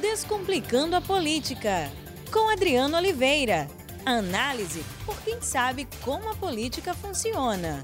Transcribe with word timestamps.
Descomplicando 0.00 0.94
a 0.94 1.00
Política, 1.00 1.90
com 2.30 2.50
Adriano 2.50 2.98
Oliveira. 2.98 3.66
Análise 4.04 4.84
por 5.06 5.18
quem 5.22 5.40
sabe 5.40 5.88
como 6.04 6.28
a 6.28 6.34
política 6.34 6.92
funciona. 6.92 7.82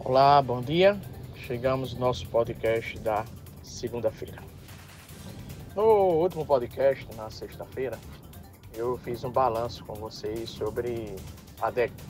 Olá, 0.00 0.42
bom 0.42 0.60
dia. 0.60 1.00
Chegamos 1.46 1.94
no 1.94 2.00
nosso 2.00 2.26
podcast 2.26 2.98
da 2.98 3.24
segunda-feira. 3.62 4.42
No 5.76 5.84
último 5.84 6.44
podcast, 6.44 7.06
na 7.14 7.30
sexta-feira, 7.30 7.96
eu 8.74 8.98
fiz 8.98 9.22
um 9.22 9.30
balanço 9.30 9.84
com 9.84 9.94
vocês 9.94 10.50
sobre 10.50 11.14
a 11.62 11.70
década. 11.70 12.02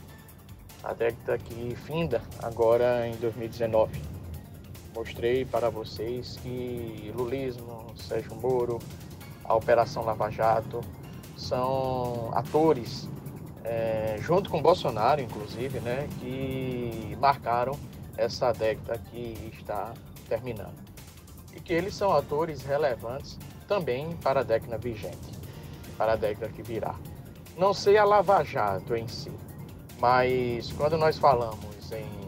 A 0.83 0.95
década 0.95 1.37
que 1.37 1.77
finda 1.87 2.23
agora 2.43 3.07
em 3.07 3.15
2019 3.17 4.14
mostrei 4.95 5.45
para 5.45 5.69
vocês 5.69 6.37
que 6.43 7.13
lulismo, 7.15 7.87
Sérgio 7.97 8.35
Moro, 8.37 8.79
a 9.45 9.55
Operação 9.55 10.05
Lava 10.05 10.31
Jato 10.31 10.81
são 11.37 12.31
atores, 12.33 13.09
é, 13.65 14.17
junto 14.21 14.49
com 14.49 14.63
Bolsonaro, 14.63 15.21
inclusive, 15.21 15.81
né, 15.81 16.09
que 16.21 17.17
marcaram 17.21 17.79
essa 18.17 18.53
década 18.53 18.99
que 19.11 19.53
está 19.59 19.93
terminando. 20.29 20.75
E 21.55 21.61
que 21.61 21.73
eles 21.73 21.95
são 21.95 22.13
atores 22.13 22.63
relevantes 22.63 23.39
também 23.67 24.13
para 24.23 24.41
a 24.41 24.43
década 24.43 24.79
vigente, 24.79 25.33
para 25.99 26.13
a 26.13 26.17
década 26.17 26.49
que 26.53 26.63
virá. 26.63 26.95
Não 27.57 27.75
sei 27.75 27.97
a 27.97 28.05
Lava 28.05 28.43
Jato 28.45 28.97
em 28.97 29.09
si, 29.09 29.33
mas 29.99 30.73
quando 30.73 30.97
nós 30.97 31.19
falamos 31.19 31.93
em 31.93 32.25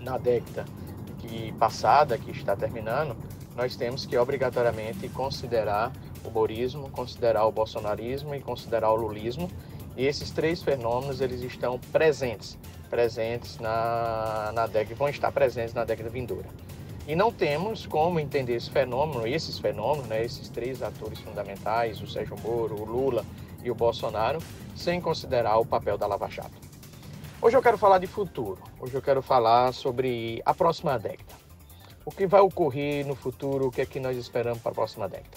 na 0.00 0.18
década 0.18 0.64
passada, 1.58 2.18
que 2.18 2.30
está 2.30 2.56
terminando, 2.56 3.16
nós 3.56 3.74
temos 3.74 4.04
que 4.04 4.16
obrigatoriamente 4.18 5.08
considerar 5.08 5.92
o 6.24 6.30
borismo, 6.30 6.90
considerar 6.90 7.46
o 7.46 7.52
bolsonarismo 7.52 8.34
e 8.34 8.40
considerar 8.40 8.90
o 8.90 8.96
lulismo. 8.96 9.50
E 9.96 10.04
esses 10.06 10.30
três 10.30 10.62
fenômenos 10.62 11.20
eles 11.20 11.40
estão 11.40 11.78
presentes, 11.90 12.58
presentes 12.90 13.58
na, 13.58 14.52
na 14.54 14.66
década, 14.66 14.94
vão 14.94 15.08
estar 15.08 15.32
presentes 15.32 15.72
na 15.72 15.84
década 15.84 16.10
vindoura. 16.10 16.46
E 17.08 17.14
não 17.14 17.32
temos 17.32 17.86
como 17.86 18.18
entender 18.18 18.56
esse 18.56 18.68
fenômeno, 18.68 19.26
esses 19.26 19.58
fenômenos, 19.58 20.08
né, 20.08 20.24
esses 20.24 20.48
três 20.48 20.82
atores 20.82 21.20
fundamentais, 21.20 22.00
o 22.02 22.06
Sérgio 22.06 22.36
Moro, 22.42 22.74
o 22.74 22.84
Lula 22.84 23.24
e 23.62 23.70
o 23.70 23.74
Bolsonaro, 23.74 24.40
sem 24.74 25.00
considerar 25.00 25.56
o 25.58 25.64
papel 25.64 25.96
da 25.96 26.06
Lava 26.06 26.28
Jato. 26.28 26.65
Hoje 27.40 27.54
eu 27.54 27.62
quero 27.62 27.76
falar 27.76 27.98
de 27.98 28.06
futuro. 28.06 28.58
Hoje 28.80 28.94
eu 28.94 29.02
quero 29.02 29.20
falar 29.20 29.72
sobre 29.74 30.40
a 30.44 30.54
próxima 30.54 30.98
década. 30.98 31.34
O 32.04 32.10
que 32.10 32.26
vai 32.26 32.40
ocorrer 32.40 33.06
no 33.06 33.14
futuro, 33.14 33.66
o 33.66 33.70
que 33.70 33.82
é 33.82 33.86
que 33.86 34.00
nós 34.00 34.16
esperamos 34.16 34.60
para 34.60 34.72
a 34.72 34.74
próxima 34.74 35.06
década. 35.06 35.36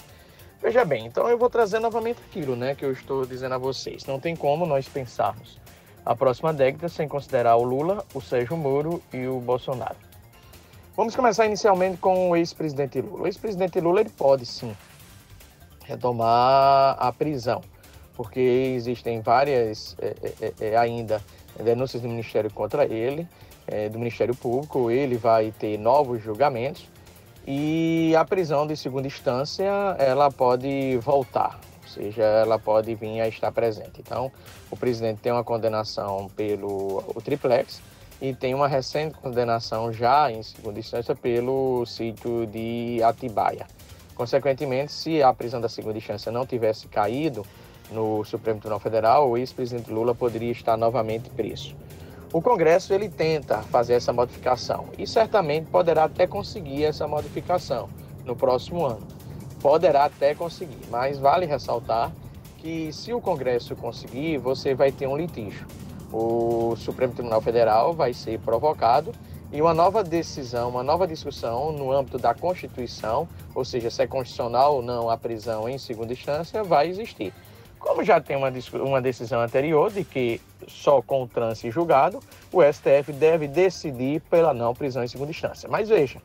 Veja 0.62 0.82
bem, 0.84 1.06
então 1.06 1.28
eu 1.28 1.36
vou 1.36 1.50
trazer 1.50 1.78
novamente 1.78 2.18
aquilo 2.26 2.56
né, 2.56 2.74
que 2.74 2.84
eu 2.84 2.92
estou 2.92 3.26
dizendo 3.26 3.54
a 3.54 3.58
vocês. 3.58 4.06
Não 4.06 4.18
tem 4.18 4.34
como 4.34 4.64
nós 4.64 4.88
pensarmos 4.88 5.58
a 6.04 6.16
próxima 6.16 6.54
década 6.54 6.88
sem 6.88 7.06
considerar 7.06 7.56
o 7.56 7.64
Lula, 7.64 8.04
o 8.14 8.20
Sérgio 8.20 8.56
Moro 8.56 9.02
e 9.12 9.26
o 9.26 9.38
Bolsonaro. 9.38 9.96
Vamos 10.96 11.14
começar 11.14 11.46
inicialmente 11.46 11.98
com 11.98 12.30
o 12.30 12.36
ex-presidente 12.36 13.00
Lula. 13.00 13.24
O 13.24 13.26
ex-presidente 13.26 13.78
Lula 13.78 14.00
ele 14.00 14.10
pode 14.10 14.46
sim 14.46 14.74
retomar 15.84 16.96
a 16.98 17.12
prisão, 17.12 17.60
porque 18.14 18.40
existem 18.40 19.20
várias 19.20 19.96
é, 19.98 20.14
é, 20.40 20.52
é, 20.60 20.76
ainda 20.76 21.22
denúncias 21.60 22.02
do 22.02 22.08
Ministério 22.08 22.50
contra 22.50 22.84
ele, 22.84 23.26
é, 23.66 23.88
do 23.88 23.98
Ministério 23.98 24.34
Público, 24.34 24.90
ele 24.90 25.16
vai 25.16 25.52
ter 25.58 25.78
novos 25.78 26.22
julgamentos 26.22 26.88
e 27.46 28.14
a 28.16 28.24
prisão 28.24 28.66
de 28.66 28.76
segunda 28.76 29.06
instância 29.06 29.64
ela 29.98 30.30
pode 30.30 30.96
voltar, 30.98 31.58
ou 31.82 31.88
seja, 31.88 32.22
ela 32.22 32.58
pode 32.58 32.94
vir 32.94 33.20
a 33.20 33.28
estar 33.28 33.50
presente. 33.52 34.00
Então, 34.00 34.30
o 34.70 34.76
presidente 34.76 35.20
tem 35.20 35.32
uma 35.32 35.44
condenação 35.44 36.28
pelo 36.36 37.02
o 37.14 37.20
triplex 37.22 37.80
e 38.20 38.34
tem 38.34 38.54
uma 38.54 38.68
recente 38.68 39.14
condenação 39.14 39.92
já 39.92 40.30
em 40.30 40.42
segunda 40.42 40.78
instância 40.78 41.14
pelo 41.14 41.86
sítio 41.86 42.46
de 42.46 43.02
Atibaia. 43.02 43.66
Consequentemente, 44.14 44.92
se 44.92 45.22
a 45.22 45.32
prisão 45.32 45.60
da 45.60 45.68
segunda 45.68 45.96
instância 45.96 46.30
não 46.30 46.44
tivesse 46.44 46.86
caído, 46.88 47.46
no 47.90 48.24
Supremo 48.24 48.60
Tribunal 48.60 48.80
Federal, 48.80 49.28
o 49.28 49.36
ex-presidente 49.36 49.90
Lula 49.90 50.14
poderia 50.14 50.52
estar 50.52 50.76
novamente 50.76 51.28
preso. 51.30 51.74
O 52.32 52.40
Congresso 52.40 52.94
ele 52.94 53.08
tenta 53.08 53.58
fazer 53.58 53.94
essa 53.94 54.12
modificação 54.12 54.86
e 54.96 55.06
certamente 55.06 55.66
poderá 55.66 56.04
até 56.04 56.26
conseguir 56.26 56.84
essa 56.84 57.08
modificação 57.08 57.88
no 58.24 58.36
próximo 58.36 58.86
ano. 58.86 59.06
Poderá 59.60 60.04
até 60.04 60.34
conseguir, 60.34 60.78
mas 60.90 61.18
vale 61.18 61.44
ressaltar 61.44 62.12
que 62.58 62.92
se 62.92 63.12
o 63.12 63.20
Congresso 63.20 63.74
conseguir, 63.74 64.38
você 64.38 64.74
vai 64.74 64.92
ter 64.92 65.06
um 65.06 65.16
litígio. 65.16 65.66
O 66.12 66.74
Supremo 66.76 67.12
Tribunal 67.12 67.40
Federal 67.40 67.92
vai 67.92 68.12
ser 68.12 68.38
provocado 68.40 69.12
e 69.52 69.60
uma 69.60 69.74
nova 69.74 70.04
decisão, 70.04 70.68
uma 70.68 70.82
nova 70.82 71.06
discussão 71.08 71.72
no 71.72 71.90
âmbito 71.90 72.18
da 72.18 72.32
Constituição, 72.32 73.28
ou 73.54 73.64
seja, 73.64 73.90
se 73.90 74.02
é 74.02 74.06
constitucional 74.06 74.76
ou 74.76 74.82
não 74.82 75.10
a 75.10 75.16
prisão 75.16 75.68
em 75.68 75.78
segunda 75.78 76.12
instância, 76.12 76.62
vai 76.62 76.88
existir. 76.88 77.34
Como 77.80 78.04
já 78.04 78.20
tem 78.20 78.36
uma, 78.36 78.52
uma 78.74 79.00
decisão 79.00 79.40
anterior 79.40 79.90
de 79.90 80.04
que 80.04 80.40
só 80.68 81.00
com 81.00 81.22
o 81.22 81.26
trânsito 81.26 81.70
julgado, 81.72 82.20
o 82.52 82.62
STF 82.62 83.10
deve 83.12 83.48
decidir 83.48 84.20
pela 84.30 84.52
não 84.52 84.74
prisão 84.74 85.02
em 85.02 85.08
segunda 85.08 85.30
instância. 85.30 85.68
Mas 85.68 85.88
veja, 85.88 86.20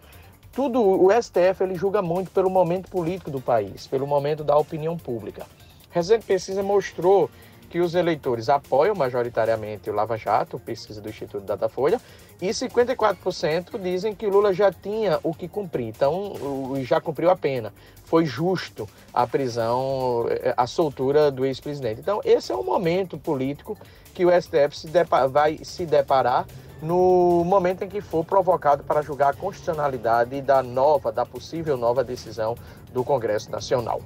tudo 0.52 0.82
o 0.82 1.10
STF 1.10 1.64
ele 1.64 1.76
julga 1.76 2.02
muito 2.02 2.30
pelo 2.30 2.50
momento 2.50 2.90
político 2.90 3.32
do 3.32 3.40
país, 3.40 3.88
pelo 3.88 4.06
momento 4.06 4.44
da 4.44 4.58
opinião 4.58 4.98
pública. 4.98 5.46
Recente 5.90 6.26
pesquisa 6.26 6.62
mostrou 6.62 7.32
que 7.76 7.82
os 7.82 7.94
eleitores 7.94 8.48
apoiam 8.48 8.96
majoritariamente 8.96 9.90
o 9.90 9.94
Lava 9.94 10.16
Jato, 10.16 10.58
pesquisa 10.58 11.02
do 11.02 11.10
Instituto 11.10 11.44
Datafolha, 11.44 12.00
e 12.42 12.48
54% 12.48 13.78
dizem 13.78 14.16
que 14.16 14.26
Lula 14.28 14.54
já 14.54 14.72
tinha 14.72 15.20
o 15.22 15.34
que 15.34 15.46
cumprir, 15.46 15.90
então 15.90 16.36
já 16.84 17.02
cumpriu 17.02 17.30
a 17.30 17.36
pena. 17.36 17.74
Foi 18.06 18.26
justo 18.26 18.88
a 19.14 19.28
prisão, 19.28 20.26
eh, 20.30 20.54
a 20.56 20.66
soltura 20.66 21.30
do 21.30 21.46
ex-presidente. 21.46 22.00
Então, 22.00 22.22
esse 22.24 22.50
é 22.50 22.56
o 22.56 22.64
momento 22.64 23.18
político 23.18 23.78
que 24.14 24.26
o 24.26 24.32
STF 24.32 24.80
se 24.80 24.88
vai 25.30 25.60
se 25.62 25.86
deparar 25.86 26.46
no 26.82 27.44
momento 27.44 27.84
em 27.84 27.90
que 27.90 28.00
for 28.00 28.24
provocado 28.24 28.86
para 28.86 29.02
julgar 29.02 29.32
a 29.32 29.34
constitucionalidade 29.34 30.42
da 30.42 30.64
nova, 30.64 31.12
da 31.12 31.26
possível 31.26 31.76
nova 31.76 32.06
decisão 32.06 32.56
do 32.94 33.04
Congresso 33.04 33.52
Nacional. 33.52 34.02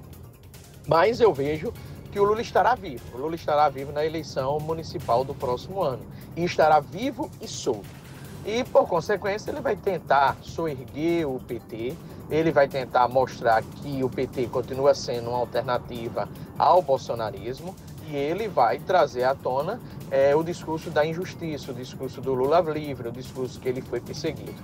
Mas 0.88 1.22
eu 1.22 1.31
vejo 1.31 1.72
que 2.11 2.19
o 2.19 2.23
Lula 2.23 2.41
estará 2.41 2.75
vivo. 2.75 3.03
O 3.13 3.17
Lula 3.17 3.35
estará 3.35 3.69
vivo 3.69 3.91
na 3.91 4.05
eleição 4.05 4.59
municipal 4.59 5.23
do 5.23 5.33
próximo 5.33 5.81
ano. 5.81 6.01
E 6.35 6.43
estará 6.43 6.79
vivo 6.79 7.29
e 7.41 7.47
solto. 7.47 7.99
E, 8.45 8.63
por 8.63 8.87
consequência, 8.87 9.51
ele 9.51 9.61
vai 9.61 9.75
tentar 9.75 10.37
soerguer 10.41 11.27
o 11.27 11.39
PT, 11.39 11.95
ele 12.29 12.51
vai 12.51 12.67
tentar 12.67 13.07
mostrar 13.07 13.61
que 13.61 14.03
o 14.03 14.09
PT 14.09 14.47
continua 14.47 14.93
sendo 14.93 15.29
uma 15.29 15.39
alternativa 15.39 16.27
ao 16.57 16.81
bolsonarismo 16.81 17.75
e 18.07 18.15
ele 18.15 18.47
vai 18.47 18.79
trazer 18.79 19.23
à 19.23 19.35
tona 19.35 19.79
é, 20.09 20.35
o 20.35 20.43
discurso 20.43 20.89
da 20.89 21.05
injustiça, 21.05 21.71
o 21.71 21.73
discurso 21.73 22.21
do 22.21 22.33
Lula 22.33 22.59
livre, 22.61 23.09
o 23.09 23.11
discurso 23.11 23.59
que 23.59 23.67
ele 23.67 23.81
foi 23.81 23.99
perseguido. 23.99 24.55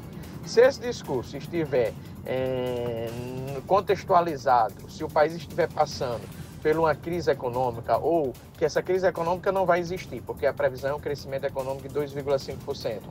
Se 0.45 0.61
esse 0.61 0.79
discurso 0.79 1.35
estiver 1.35 1.91
é, 2.25 3.09
contextualizado, 3.67 4.89
se 4.89 5.03
o 5.03 5.09
país 5.09 5.33
estiver 5.33 5.67
passando 5.67 6.21
por 6.65 6.79
uma 6.79 6.95
crise 6.95 7.29
econômica 7.29 7.95
ou 7.97 8.33
que 8.57 8.65
essa 8.65 8.81
crise 8.81 9.05
econômica 9.05 9.51
não 9.51 9.67
vai 9.67 9.79
existir, 9.79 10.23
porque 10.25 10.47
a 10.47 10.53
previsão 10.53 10.89
é 10.89 10.95
um 10.95 10.99
crescimento 10.99 11.43
econômico 11.43 11.87
de 11.87 11.93
2,5%. 11.93 13.01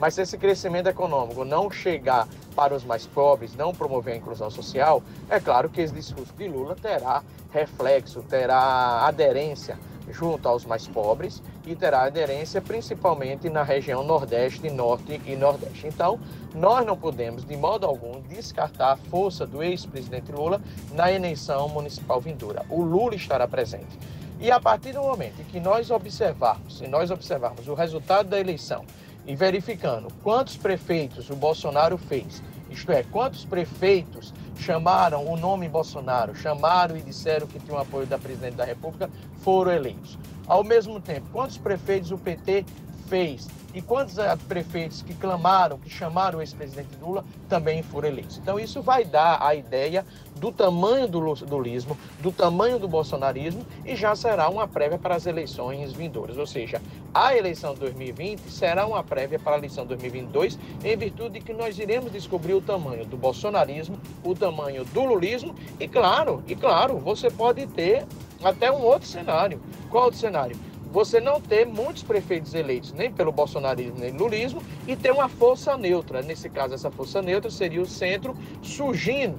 Mas 0.00 0.14
se 0.14 0.22
esse 0.22 0.38
crescimento 0.38 0.88
econômico 0.88 1.44
não 1.44 1.70
chegar 1.70 2.26
para 2.56 2.74
os 2.74 2.82
mais 2.84 3.06
pobres, 3.06 3.54
não 3.54 3.74
promover 3.74 4.14
a 4.14 4.16
inclusão 4.16 4.50
social, 4.50 5.02
é 5.28 5.38
claro 5.38 5.68
que 5.68 5.82
esse 5.82 5.92
discurso 5.92 6.32
de 6.32 6.48
Lula 6.48 6.74
terá 6.74 7.22
reflexo, 7.52 8.22
terá 8.22 9.06
aderência 9.06 9.78
junto 10.10 10.48
aos 10.48 10.64
mais 10.64 10.86
pobres 10.86 11.42
e 11.66 11.74
terá 11.74 12.04
aderência 12.04 12.60
principalmente 12.60 13.48
na 13.48 13.62
região 13.62 14.02
Nordeste, 14.04 14.68
Norte 14.70 15.20
e 15.24 15.36
Nordeste. 15.36 15.86
Então, 15.86 16.18
nós 16.54 16.84
não 16.86 16.96
podemos, 16.96 17.44
de 17.44 17.56
modo 17.56 17.86
algum, 17.86 18.20
descartar 18.22 18.92
a 18.92 18.96
força 18.96 19.46
do 19.46 19.62
ex-presidente 19.62 20.32
Lula 20.32 20.60
na 20.92 21.10
eleição 21.12 21.68
municipal 21.68 22.20
vindoura. 22.20 22.64
O 22.68 22.82
Lula 22.82 23.14
estará 23.14 23.46
presente. 23.46 23.98
E 24.40 24.50
a 24.50 24.58
partir 24.58 24.92
do 24.92 25.00
momento 25.00 25.44
que 25.46 25.60
nós 25.60 25.90
observarmos, 25.90 26.78
se 26.78 26.88
nós 26.88 27.10
observarmos 27.10 27.68
o 27.68 27.74
resultado 27.74 28.28
da 28.28 28.40
eleição 28.40 28.84
e 29.26 29.36
verificando 29.36 30.08
quantos 30.22 30.56
prefeitos 30.56 31.30
o 31.30 31.36
Bolsonaro 31.36 31.96
fez, 31.96 32.42
isto 32.70 32.90
é, 32.90 33.02
quantos 33.02 33.44
prefeitos 33.44 34.32
chamaram 34.56 35.26
o 35.26 35.36
nome 35.36 35.68
Bolsonaro, 35.68 36.34
chamaram 36.34 36.96
e 36.96 37.02
disseram 37.02 37.46
que 37.46 37.60
tinham 37.60 37.78
apoio 37.78 38.06
da 38.06 38.18
presidente 38.18 38.54
da 38.54 38.64
República, 38.64 39.10
foram 39.38 39.72
eleitos. 39.72 40.18
Ao 40.46 40.64
mesmo 40.64 41.00
tempo, 41.00 41.26
quantos 41.32 41.58
prefeitos 41.58 42.10
o 42.10 42.18
PT 42.18 42.64
fez 43.08 43.48
e 43.74 43.82
quantos 43.82 44.18
eh, 44.18 44.36
prefeitos 44.48 45.02
que 45.02 45.14
clamaram, 45.14 45.78
que 45.78 45.90
chamaram 45.90 46.38
o 46.38 46.42
ex-presidente 46.42 46.96
Lula, 47.00 47.24
também 47.48 47.82
foram 47.82 48.08
eleitos. 48.08 48.38
Então, 48.38 48.58
isso 48.58 48.82
vai 48.82 49.04
dar 49.04 49.42
a 49.42 49.54
ideia 49.54 50.04
do 50.42 50.50
tamanho 50.50 51.06
do 51.06 51.20
lulismo, 51.20 51.96
do 52.20 52.32
tamanho 52.32 52.76
do 52.76 52.88
bolsonarismo 52.88 53.64
e 53.86 53.94
já 53.94 54.16
será 54.16 54.48
uma 54.48 54.66
prévia 54.66 54.98
para 54.98 55.14
as 55.14 55.24
eleições 55.24 55.92
vindouras. 55.92 56.36
Ou 56.36 56.48
seja, 56.48 56.82
a 57.14 57.36
eleição 57.36 57.74
de 57.74 57.80
2020 57.80 58.50
será 58.50 58.84
uma 58.84 59.04
prévia 59.04 59.38
para 59.38 59.54
a 59.54 59.58
eleição 59.58 59.84
de 59.84 59.90
2022, 59.90 60.58
em 60.82 60.96
virtude 60.96 61.38
de 61.38 61.44
que 61.44 61.52
nós 61.52 61.78
iremos 61.78 62.10
descobrir 62.10 62.54
o 62.54 62.60
tamanho 62.60 63.06
do 63.06 63.16
bolsonarismo, 63.16 63.96
o 64.24 64.34
tamanho 64.34 64.84
do 64.86 65.04
lulismo 65.04 65.54
e, 65.78 65.86
claro, 65.86 66.42
e 66.48 66.56
claro, 66.56 66.98
você 66.98 67.30
pode 67.30 67.64
ter 67.68 68.04
até 68.42 68.68
um 68.68 68.82
outro 68.82 69.06
cenário. 69.06 69.62
Qual 69.90 70.06
outro 70.06 70.18
cenário? 70.18 70.56
você 70.90 71.22
não 71.22 71.40
ter 71.40 71.64
muitos 71.64 72.02
prefeitos 72.02 72.52
eleitos 72.52 72.92
nem 72.92 73.10
pelo 73.10 73.32
bolsonarismo 73.32 73.98
nem 73.98 74.10
lulismo 74.10 74.62
e 74.86 74.94
ter 74.94 75.10
uma 75.10 75.26
força 75.26 75.74
neutra. 75.78 76.20
Nesse 76.20 76.50
caso, 76.50 76.74
essa 76.74 76.90
força 76.90 77.22
neutra 77.22 77.50
seria 77.50 77.80
o 77.80 77.86
centro 77.86 78.36
surgindo 78.60 79.38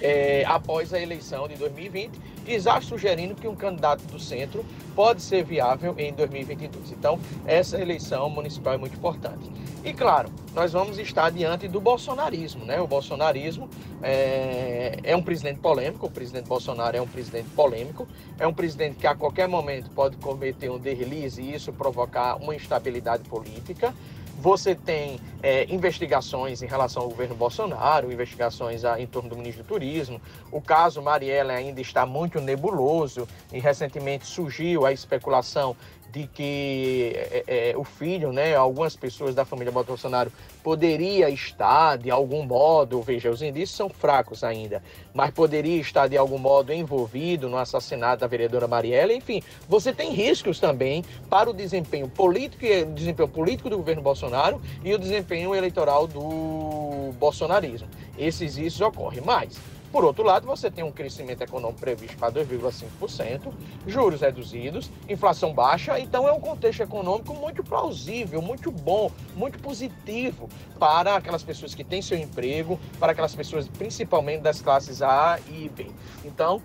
é, 0.00 0.44
após 0.46 0.92
a 0.92 1.00
eleição 1.00 1.48
de 1.48 1.56
2020 1.56 2.18
e 2.46 2.58
já 2.58 2.80
sugerindo 2.80 3.34
que 3.34 3.46
um 3.46 3.54
candidato 3.54 4.02
do 4.04 4.18
centro 4.18 4.64
pode 4.94 5.22
ser 5.22 5.44
viável 5.44 5.94
em 5.98 6.12
2022. 6.12 6.92
Então, 6.92 7.18
essa 7.46 7.80
eleição 7.80 8.28
municipal 8.30 8.74
é 8.74 8.78
muito 8.78 8.96
importante. 8.96 9.50
E 9.84 9.92
claro, 9.92 10.28
nós 10.54 10.72
vamos 10.72 10.98
estar 10.98 11.30
diante 11.30 11.68
do 11.68 11.80
bolsonarismo, 11.80 12.64
né? 12.64 12.80
O 12.80 12.86
bolsonarismo 12.86 13.68
é, 14.02 14.98
é, 15.02 15.16
um 15.16 15.22
presidente 15.22 15.60
polêmico, 15.60 16.06
o 16.06 16.10
presidente 16.10 16.48
Bolsonaro 16.48 16.96
é 16.96 17.00
um 17.00 17.06
presidente 17.06 17.48
polêmico, 17.50 18.08
é 18.38 18.46
um 18.46 18.52
presidente 18.52 18.96
que 18.96 19.06
a 19.06 19.14
qualquer 19.14 19.46
momento 19.46 19.90
pode 19.90 20.16
cometer 20.16 20.68
um 20.70 20.78
deslize 20.78 21.40
e 21.40 21.54
isso 21.54 21.72
provocar 21.72 22.36
uma 22.36 22.54
instabilidade 22.54 23.22
política. 23.28 23.94
Você 24.40 24.72
tem 24.72 25.18
é, 25.42 25.66
investigações 25.68 26.62
em 26.62 26.66
relação 26.66 27.02
ao 27.02 27.08
governo 27.08 27.34
Bolsonaro, 27.34 28.12
investigações 28.12 28.84
a, 28.84 29.00
em 29.00 29.06
torno 29.06 29.28
do 29.28 29.36
ministro 29.36 29.64
do 29.64 29.66
Turismo. 29.66 30.20
O 30.52 30.60
caso 30.60 31.02
Marielle 31.02 31.50
ainda 31.50 31.80
está 31.80 32.06
muito 32.06 32.40
nebuloso 32.40 33.26
e 33.52 33.58
recentemente 33.58 34.26
surgiu 34.26 34.86
a 34.86 34.92
especulação 34.92 35.74
de 36.10 36.26
que 36.26 37.12
é, 37.14 37.44
é, 37.46 37.76
o 37.76 37.84
filho, 37.84 38.32
né, 38.32 38.54
algumas 38.54 38.96
pessoas 38.96 39.34
da 39.34 39.44
família 39.44 39.70
Bolsonaro 39.70 40.32
poderia 40.62 41.28
estar 41.30 41.96
de 41.98 42.10
algum 42.10 42.44
modo, 42.44 43.00
veja, 43.02 43.30
os 43.30 43.42
indícios 43.42 43.76
são 43.76 43.88
fracos 43.88 44.42
ainda, 44.42 44.82
mas 45.12 45.30
poderia 45.30 45.80
estar 45.80 46.08
de 46.08 46.16
algum 46.16 46.38
modo 46.38 46.72
envolvido 46.72 47.48
no 47.48 47.56
assassinato 47.56 48.20
da 48.20 48.26
vereadora 48.26 48.66
Marielle. 48.66 49.14
Enfim, 49.14 49.42
você 49.68 49.92
tem 49.92 50.12
riscos 50.12 50.58
também 50.58 51.04
para 51.28 51.50
o 51.50 51.52
desempenho 51.52 52.08
político, 52.08 52.64
desempenho 52.94 53.28
político 53.28 53.70
do 53.70 53.76
governo 53.76 54.02
Bolsonaro 54.02 54.60
e 54.84 54.94
o 54.94 54.98
desempenho 54.98 55.54
eleitoral 55.54 56.06
do 56.06 57.12
bolsonarismo. 57.18 57.88
Esses 58.18 58.56
riscos 58.56 58.80
ocorrem, 58.80 59.22
mas 59.24 59.58
por 59.90 60.04
outro 60.04 60.22
lado, 60.22 60.46
você 60.46 60.70
tem 60.70 60.84
um 60.84 60.92
crescimento 60.92 61.42
econômico 61.42 61.80
previsto 61.80 62.16
para 62.16 62.32
2,5%, 62.32 63.52
juros 63.86 64.20
reduzidos, 64.20 64.90
inflação 65.08 65.52
baixa, 65.52 65.98
então 65.98 66.28
é 66.28 66.32
um 66.32 66.40
contexto 66.40 66.82
econômico 66.82 67.34
muito 67.34 67.64
plausível, 67.64 68.42
muito 68.42 68.70
bom, 68.70 69.10
muito 69.34 69.58
positivo 69.58 70.48
para 70.78 71.16
aquelas 71.16 71.42
pessoas 71.42 71.74
que 71.74 71.82
têm 71.82 72.02
seu 72.02 72.18
emprego, 72.18 72.78
para 72.98 73.12
aquelas 73.12 73.34
pessoas 73.34 73.66
principalmente 73.66 74.42
das 74.42 74.60
classes 74.60 75.00
A 75.02 75.38
e 75.48 75.68
B. 75.68 75.86
Então, 76.24 76.62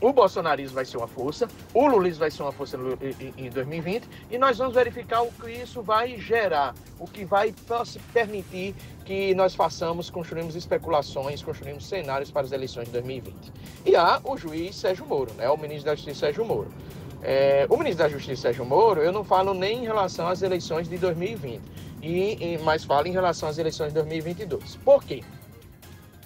o 0.00 0.12
bolsonarismo 0.12 0.74
vai 0.74 0.84
ser 0.84 0.98
uma 0.98 1.06
força, 1.06 1.48
o 1.72 1.86
lulismo 1.86 2.20
vai 2.20 2.30
ser 2.30 2.42
uma 2.42 2.52
força 2.52 2.78
em 3.36 3.48
2020 3.48 4.08
e 4.30 4.38
nós 4.38 4.58
vamos 4.58 4.74
verificar 4.74 5.22
o 5.22 5.32
que 5.32 5.50
isso 5.50 5.82
vai 5.82 6.18
gerar, 6.18 6.74
o 6.98 7.06
que 7.06 7.24
vai 7.24 7.54
permitir 8.12 8.74
que 9.04 9.34
nós 9.34 9.54
façamos, 9.54 10.10
construímos 10.10 10.54
especulações, 10.54 11.42
construímos 11.42 11.86
cenários 11.86 12.30
para 12.30 12.42
as 12.42 12.52
eleições 12.52 12.86
de 12.86 12.92
2020. 12.92 13.52
E 13.86 13.96
há 13.96 14.20
o 14.22 14.36
juiz 14.36 14.76
Sérgio 14.76 15.06
Moro, 15.06 15.32
né, 15.34 15.48
o 15.48 15.56
ministro 15.56 15.86
da 15.86 15.94
Justiça 15.94 16.20
Sérgio 16.20 16.44
Moro. 16.44 16.68
É, 17.22 17.66
o 17.70 17.76
ministro 17.76 18.04
da 18.04 18.08
Justiça 18.08 18.42
Sérgio 18.42 18.64
Moro, 18.66 19.00
eu 19.00 19.12
não 19.12 19.24
falo 19.24 19.54
nem 19.54 19.82
em 19.82 19.84
relação 19.84 20.28
às 20.28 20.42
eleições 20.42 20.88
de 20.88 20.98
2020, 20.98 21.62
e, 22.02 22.54
e, 22.54 22.58
mas 22.58 22.84
falo 22.84 23.06
em 23.06 23.12
relação 23.12 23.48
às 23.48 23.56
eleições 23.58 23.88
de 23.88 23.94
2022. 23.94 24.76
Por 24.84 25.02
quê? 25.02 25.22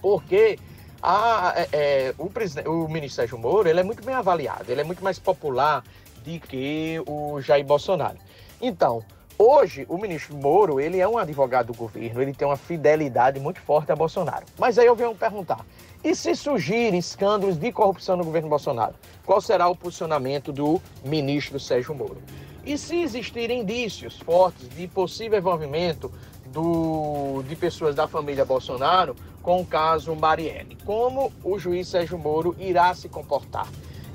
Porque 0.02 0.58
a, 1.02 1.54
é, 1.56 1.68
é, 1.72 2.14
o, 2.18 2.30
o 2.70 2.88
ministro 2.88 3.16
Sérgio 3.16 3.38
Moro 3.38 3.68
ele 3.68 3.80
é 3.80 3.82
muito 3.82 4.04
bem 4.04 4.14
avaliado, 4.14 4.70
ele 4.70 4.80
é 4.80 4.84
muito 4.84 5.02
mais 5.02 5.18
popular 5.18 5.82
do 6.24 6.40
que 6.40 7.02
o 7.06 7.40
Jair 7.40 7.64
Bolsonaro. 7.64 8.18
Então, 8.60 9.02
hoje, 9.38 9.86
o 9.88 9.96
ministro 9.96 10.36
Moro 10.36 10.78
ele 10.78 11.00
é 11.00 11.08
um 11.08 11.16
advogado 11.16 11.68
do 11.68 11.74
governo, 11.74 12.20
ele 12.20 12.34
tem 12.34 12.46
uma 12.46 12.56
fidelidade 12.56 13.40
muito 13.40 13.60
forte 13.60 13.90
a 13.90 13.96
Bolsonaro. 13.96 14.44
Mas 14.58 14.78
aí 14.78 14.86
eu 14.86 14.94
venho 14.94 15.14
perguntar, 15.14 15.64
e 16.04 16.14
se 16.14 16.34
surgirem 16.34 16.98
escândalos 16.98 17.56
de 17.56 17.72
corrupção 17.72 18.16
no 18.16 18.24
governo 18.24 18.48
Bolsonaro, 18.48 18.94
qual 19.24 19.40
será 19.40 19.68
o 19.68 19.76
posicionamento 19.76 20.52
do 20.52 20.80
ministro 21.04 21.58
Sérgio 21.58 21.94
Moro? 21.94 22.18
E 22.64 22.76
se 22.76 23.00
existirem 23.00 23.60
indícios 23.60 24.18
fortes 24.18 24.68
de 24.68 24.86
possível 24.86 25.38
envolvimento 25.38 26.12
do, 26.52 27.42
de 27.46 27.56
pessoas 27.56 27.94
da 27.94 28.06
família 28.06 28.44
Bolsonaro 28.44 29.14
com 29.42 29.60
o 29.60 29.66
caso 29.66 30.14
Marielle. 30.14 30.76
Como 30.84 31.32
o 31.42 31.58
juiz 31.58 31.88
Sérgio 31.88 32.18
Moro 32.18 32.54
irá 32.58 32.94
se 32.94 33.08
comportar? 33.08 33.66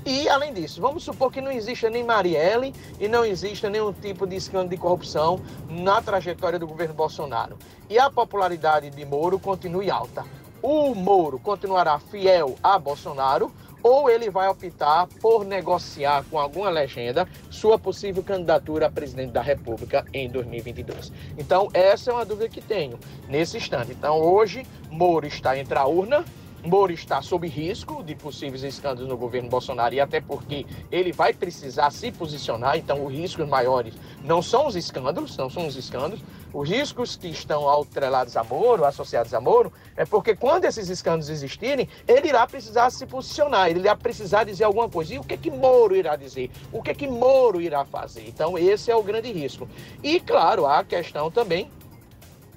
E, 0.04 0.28
além 0.28 0.54
disso, 0.54 0.80
vamos 0.80 1.02
supor 1.02 1.32
que 1.32 1.40
não 1.40 1.50
exista 1.50 1.90
nem 1.90 2.04
Marielle 2.04 2.72
e 3.00 3.08
não 3.08 3.24
exista 3.24 3.68
nenhum 3.68 3.92
tipo 3.92 4.24
de 4.24 4.36
escândalo 4.36 4.68
de 4.68 4.76
corrupção 4.76 5.40
na 5.68 6.00
trajetória 6.00 6.60
do 6.60 6.66
governo 6.66 6.94
Bolsonaro. 6.94 7.58
E 7.90 7.98
a 7.98 8.08
popularidade 8.08 8.88
de 8.88 9.04
Moro 9.04 9.36
continue 9.36 9.90
alta. 9.90 10.24
O 10.62 10.94
Moro 10.94 11.40
continuará 11.40 11.98
fiel 11.98 12.54
a 12.62 12.78
Bolsonaro 12.78 13.52
ou 13.86 14.10
ele 14.10 14.28
vai 14.28 14.48
optar 14.48 15.06
por 15.20 15.44
negociar 15.44 16.24
com 16.28 16.40
alguma 16.40 16.68
legenda 16.68 17.28
sua 17.48 17.78
possível 17.78 18.20
candidatura 18.20 18.86
a 18.86 18.90
presidente 18.90 19.30
da 19.30 19.40
República 19.40 20.04
em 20.12 20.28
2022. 20.28 21.12
Então, 21.38 21.68
essa 21.72 22.10
é 22.10 22.14
uma 22.14 22.24
dúvida 22.24 22.48
que 22.48 22.60
tenho 22.60 22.98
nesse 23.28 23.58
instante. 23.58 23.92
Então, 23.92 24.20
hoje, 24.20 24.66
Moro 24.90 25.24
está 25.24 25.56
entre 25.56 25.78
a 25.78 25.86
urna 25.86 26.24
Moro 26.66 26.92
está 26.92 27.22
sob 27.22 27.46
risco 27.46 28.02
de 28.02 28.14
possíveis 28.14 28.62
escândalos 28.62 29.08
no 29.08 29.16
governo 29.16 29.48
Bolsonaro 29.48 29.94
e 29.94 30.00
até 30.00 30.20
porque 30.20 30.66
ele 30.90 31.12
vai 31.12 31.32
precisar 31.32 31.90
se 31.90 32.10
posicionar, 32.10 32.76
então 32.76 33.04
os 33.04 33.12
riscos 33.12 33.48
maiores 33.48 33.94
não 34.24 34.42
são 34.42 34.66
os 34.66 34.74
escândalos, 34.74 35.36
não 35.36 35.48
são 35.48 35.66
os 35.66 35.76
escândalos, 35.76 36.20
os 36.52 36.68
riscos 36.68 37.16
que 37.16 37.28
estão 37.28 37.68
atrelados 37.68 38.36
a 38.36 38.42
Moro, 38.42 38.84
associados 38.84 39.32
a 39.32 39.40
Moro, 39.40 39.72
é 39.96 40.04
porque 40.04 40.34
quando 40.34 40.64
esses 40.64 40.88
escândalos 40.88 41.28
existirem, 41.28 41.88
ele 42.08 42.28
irá 42.28 42.46
precisar 42.46 42.90
se 42.90 43.06
posicionar, 43.06 43.68
ele 43.68 43.80
irá 43.80 43.94
precisar 43.94 44.44
dizer 44.44 44.64
alguma 44.64 44.88
coisa. 44.88 45.14
E 45.14 45.18
o 45.18 45.24
que 45.24 45.36
que 45.36 45.50
Moro 45.50 45.94
irá 45.94 46.16
dizer? 46.16 46.50
O 46.72 46.82
que 46.82 46.94
que 46.94 47.06
Moro 47.06 47.60
irá 47.60 47.84
fazer? 47.84 48.26
Então 48.26 48.58
esse 48.58 48.90
é 48.90 48.96
o 48.96 49.02
grande 49.02 49.32
risco. 49.32 49.68
E 50.02 50.18
claro, 50.18 50.66
há 50.66 50.80
a 50.80 50.84
questão 50.84 51.30
também 51.30 51.70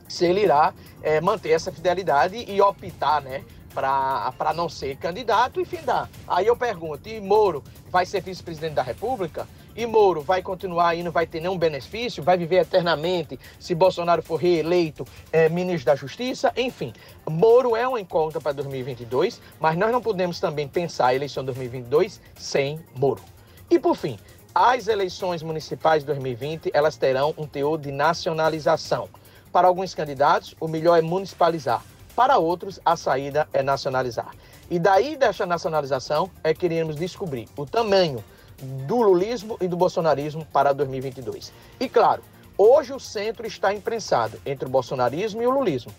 se 0.08 0.26
ele 0.26 0.42
irá 0.42 0.74
é, 1.04 1.22
manter 1.22 1.52
essa 1.52 1.72
fidelidade 1.72 2.44
e 2.48 2.60
optar, 2.62 3.22
né? 3.22 3.44
Para 3.74 4.54
não 4.56 4.68
ser 4.68 4.96
candidato 4.98 5.62
e 5.62 5.66
findar. 5.66 6.10
Aí 6.28 6.48
eu 6.48 6.56
pergunto, 6.56 7.08
e 7.08 7.20
Moro 7.22 7.64
vai 7.90 8.06
ser 8.06 8.22
vice-presidente 8.22 8.74
da 8.74 8.84
República? 8.84 9.48
E 9.76 9.86
Moro 9.86 10.22
vai 10.22 10.42
continuar 10.42 10.90
aí, 10.90 11.04
não 11.04 11.12
vai 11.12 11.26
ter 11.26 11.40
nenhum 11.40 11.58
benefício, 11.58 12.22
vai 12.22 12.38
viver 12.38 12.58
eternamente 12.58 13.40
se 13.60 13.74
Bolsonaro 13.74 14.22
for 14.22 14.36
reeleito 14.36 15.06
é, 15.32 15.48
ministro 15.48 15.86
da 15.86 15.96
Justiça? 15.96 16.52
Enfim, 16.58 16.92
Moro 17.30 17.76
é 17.76 17.88
uma 17.88 18.02
incógnita 18.02 18.42
para 18.42 18.52
2022, 18.52 19.40
mas 19.60 19.78
nós 19.78 19.92
não 19.92 20.02
podemos 20.02 20.40
também 20.40 20.68
pensar 20.68 21.08
a 21.08 21.16
eleição 21.16 21.46
2022 21.46 22.20
sem 22.36 22.80
Moro. 22.96 23.22
E 23.70 23.80
por 23.80 23.96
fim, 23.96 24.18
as 24.54 24.88
eleições 24.88 25.44
municipais 25.44 26.02
de 26.02 26.08
2020, 26.08 26.72
elas 26.74 26.98
terão 26.98 27.34
um 27.38 27.46
teor 27.46 27.78
de 27.78 27.92
nacionalização. 27.92 29.08
Para 29.52 29.68
alguns 29.68 29.96
candidatos, 29.96 30.56
o 30.60 30.68
melhor 30.68 30.98
é 30.98 31.02
municipalizar. 31.02 31.84
Para 32.20 32.38
outros, 32.38 32.82
a 32.84 32.98
saída 32.98 33.48
é 33.54 33.64
nacionalizar. 33.64 34.36
E 34.70 34.78
daí 34.78 35.16
dessa 35.16 35.46
nacionalização 35.46 36.30
é 36.44 36.54
que 36.54 36.66
iremos 36.66 36.98
descobrir 36.98 37.48
o 37.56 37.66
tamanho 37.66 38.22
do 38.86 39.02
lulismo 39.02 39.56
e 39.62 39.70
do 39.70 39.78
bolsonarismo 39.78 40.46
para 40.52 40.74
2022. 40.74 41.54
E 41.80 41.88
claro, 41.88 42.22
hoje 42.58 42.92
o 42.92 43.00
centro 43.00 43.48
está 43.48 43.74
imprensado 43.74 44.38
entre 44.46 44.66
o 44.66 44.70
bolsonarismo 44.70 45.42
e 45.42 45.48
o 45.48 45.50
lulismo 45.50 45.94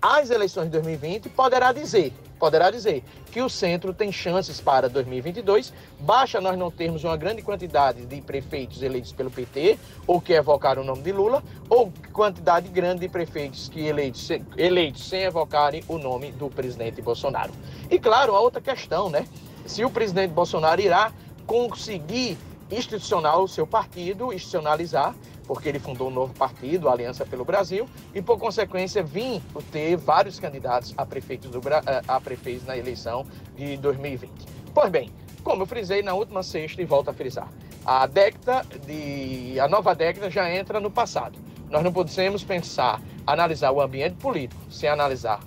as 0.00 0.30
eleições 0.30 0.64
de 0.64 0.70
2020 0.70 1.28
poderá 1.28 1.70
dizer, 1.70 2.12
poderá 2.42 2.72
dizer 2.72 3.04
que 3.30 3.40
o 3.40 3.48
centro 3.48 3.94
tem 3.94 4.10
chances 4.10 4.60
para 4.60 4.88
2022, 4.88 5.72
basta 6.00 6.40
nós 6.40 6.58
não 6.58 6.72
termos 6.72 7.04
uma 7.04 7.16
grande 7.16 7.40
quantidade 7.40 8.04
de 8.04 8.20
prefeitos 8.20 8.82
eleitos 8.82 9.12
pelo 9.12 9.30
PT 9.30 9.78
ou 10.08 10.20
que 10.20 10.32
evocaram 10.32 10.82
o 10.82 10.84
nome 10.84 11.02
de 11.02 11.12
Lula, 11.12 11.40
ou 11.70 11.92
quantidade 12.12 12.66
grande 12.66 13.02
de 13.02 13.08
prefeitos 13.08 13.68
que 13.68 13.86
eleitos, 13.86 14.28
eleitos 14.56 15.08
sem 15.08 15.20
evocarem 15.20 15.84
o 15.86 15.98
nome 15.98 16.32
do 16.32 16.50
presidente 16.50 17.00
Bolsonaro. 17.00 17.52
E 17.88 17.96
claro, 17.96 18.34
a 18.34 18.40
outra 18.40 18.60
questão, 18.60 19.08
né? 19.08 19.24
Se 19.64 19.84
o 19.84 19.90
presidente 19.90 20.32
Bolsonaro 20.32 20.80
irá 20.80 21.12
conseguir 21.46 22.36
institucional 22.72 23.44
o 23.44 23.48
seu 23.48 23.68
partido, 23.68 24.32
institucionalizar, 24.32 25.14
porque 25.46 25.68
ele 25.68 25.78
fundou 25.78 26.08
um 26.08 26.10
novo 26.10 26.34
partido, 26.34 26.88
a 26.88 26.92
Aliança 26.92 27.24
pelo 27.24 27.44
Brasil, 27.44 27.88
e 28.14 28.22
por 28.22 28.38
consequência 28.38 29.02
vim 29.02 29.42
ter 29.70 29.96
vários 29.96 30.38
candidatos 30.38 30.94
a 30.96 31.04
prefeitos, 31.04 31.50
do, 31.50 31.60
a 32.08 32.20
prefeitos 32.20 32.66
na 32.66 32.76
eleição 32.76 33.26
de 33.56 33.76
2020. 33.76 34.30
Pois 34.74 34.90
bem, 34.90 35.10
como 35.42 35.62
eu 35.62 35.66
frisei 35.66 36.02
na 36.02 36.14
última 36.14 36.42
sexta 36.42 36.80
e 36.80 36.84
volto 36.84 37.10
a 37.10 37.12
frisar, 37.12 37.48
a 37.84 38.06
década 38.06 38.64
de 38.86 39.58
a 39.58 39.66
nova 39.66 39.94
década 39.94 40.30
já 40.30 40.50
entra 40.54 40.80
no 40.80 40.90
passado. 40.90 41.38
Nós 41.68 41.82
não 41.82 41.92
podemos 41.92 42.44
pensar, 42.44 43.00
analisar 43.26 43.72
o 43.72 43.80
ambiente 43.80 44.16
político 44.16 44.60
sem 44.70 44.88
analisar 44.88 45.40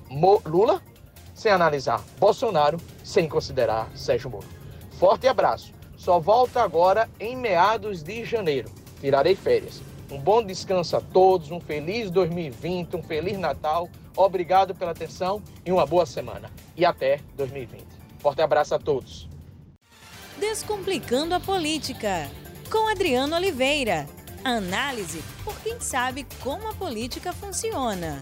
Lula, 0.45 0.81
sem 1.33 1.51
analisar 1.51 2.01
Bolsonaro, 2.19 2.77
sem 3.03 3.29
considerar 3.29 3.89
Sérgio 3.95 4.29
Moro. 4.29 4.47
Forte 4.99 5.27
abraço. 5.27 5.73
Só 5.97 6.19
volta 6.19 6.61
agora 6.61 7.09
em 7.19 7.35
meados 7.35 8.03
de 8.03 8.25
janeiro. 8.25 8.69
Tirarei 8.99 9.35
férias. 9.35 9.81
Um 10.11 10.19
bom 10.19 10.43
descanso 10.43 10.95
a 10.95 11.01
todos, 11.01 11.51
um 11.51 11.59
feliz 11.59 12.11
2020, 12.11 12.95
um 12.95 13.03
feliz 13.03 13.37
Natal. 13.37 13.89
Obrigado 14.15 14.73
pela 14.75 14.91
atenção 14.91 15.41
e 15.65 15.71
uma 15.71 15.85
boa 15.85 16.05
semana. 16.05 16.51
E 16.75 16.85
até 16.85 17.19
2020. 17.35 17.83
Forte 18.19 18.41
abraço 18.41 18.75
a 18.75 18.79
todos. 18.79 19.27
Descomplicando 20.39 21.33
a 21.33 21.39
Política, 21.39 22.29
com 22.71 22.89
Adriano 22.89 23.35
Oliveira. 23.35 24.07
Análise 24.43 25.23
por 25.43 25.59
quem 25.61 25.79
sabe 25.79 26.25
como 26.41 26.69
a 26.69 26.73
política 26.73 27.33
funciona. 27.33 28.21